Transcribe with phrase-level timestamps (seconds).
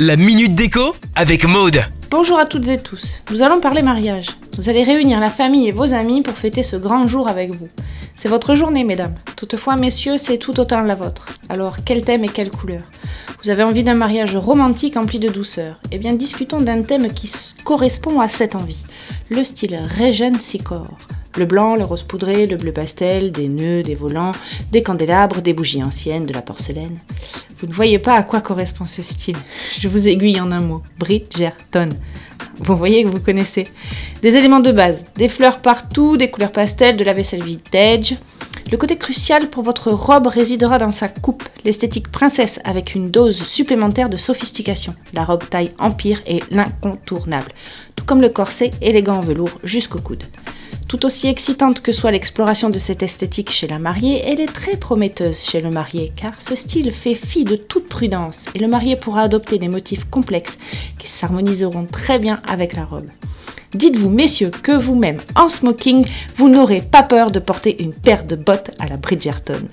[0.00, 1.82] La minute déco avec Maude.
[2.10, 3.20] Bonjour à toutes et tous.
[3.30, 4.28] Nous allons parler mariage.
[4.56, 7.68] Vous allez réunir la famille et vos amis pour fêter ce grand jour avec vous.
[8.14, 9.14] C'est votre journée, mesdames.
[9.36, 11.26] Toutefois, messieurs, c'est tout autant la vôtre.
[11.50, 12.84] Alors, quel thème et quelle couleur?
[13.44, 17.30] Vous avez envie d'un mariage romantique empli de douceur Eh bien, discutons d'un thème qui
[17.62, 18.82] correspond à cette envie.
[19.28, 20.96] Le style Régène Sicor.
[21.36, 24.32] Le blanc, le rose poudré, le bleu pastel, des nœuds, des volants,
[24.72, 26.96] des candélabres, des bougies anciennes, de la porcelaine.
[27.58, 29.36] Vous ne voyez pas à quoi correspond ce style.
[29.78, 30.82] Je vous aiguille en un mot.
[30.98, 31.88] Bridgerton.
[32.58, 33.64] Vous voyez que vous connaissez.
[34.22, 38.16] Des éléments de base, des fleurs partout, des couleurs pastel, de la vaisselle vintage.
[38.70, 43.42] Le côté crucial pour votre robe résidera dans sa coupe, l'esthétique princesse avec une dose
[43.42, 44.94] supplémentaire de sophistication.
[45.14, 47.52] La robe taille empire est l'incontournable,
[47.94, 50.24] tout comme le corset élégant en velours jusqu'au coude.
[50.88, 54.76] Tout aussi excitante que soit l'exploration de cette esthétique chez la mariée, elle est très
[54.76, 58.94] prometteuse chez le marié, car ce style fait fi de toute prudence et le marié
[58.94, 60.58] pourra adopter des motifs complexes
[60.96, 63.08] qui s'harmoniseront très bien avec la robe.
[63.74, 68.36] Dites-vous, messieurs, que vous-même, en smoking, vous n'aurez pas peur de porter une paire de
[68.36, 69.66] bottes à la Bridgerton.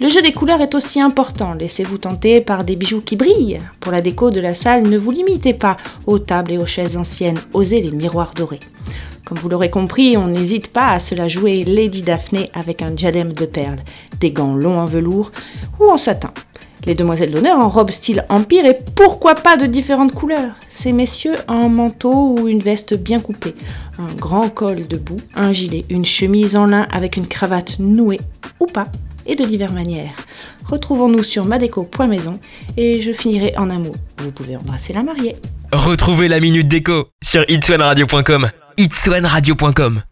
[0.00, 1.54] Le jeu des couleurs est aussi important.
[1.54, 3.60] Laissez-vous tenter par des bijoux qui brillent.
[3.78, 5.76] Pour la déco de la salle, ne vous limitez pas
[6.08, 7.38] aux tables et aux chaises anciennes.
[7.52, 8.58] Osez les miroirs dorés.
[9.32, 12.90] Comme vous l'aurez compris, on n'hésite pas à se la jouer Lady Daphné avec un
[12.90, 13.78] diadème de perles,
[14.20, 15.32] des gants longs en velours
[15.80, 16.30] ou en satin.
[16.84, 20.52] Les demoiselles d'honneur en robe style empire et pourquoi pas de différentes couleurs.
[20.68, 23.54] Ces messieurs un manteau ou une veste bien coupée,
[23.98, 28.20] un grand col de bout, un gilet, une chemise en lin avec une cravate nouée
[28.60, 28.88] ou pas
[29.24, 30.14] et de diverses manières.
[30.66, 32.38] Retrouvons-nous sur madeco.maison
[32.76, 33.94] et je finirai en un mot.
[34.18, 35.36] Vous pouvez embrasser la mariée.
[35.72, 38.50] Retrouvez la minute déco sur itswanradio.com.
[38.76, 40.00] itswanradio.com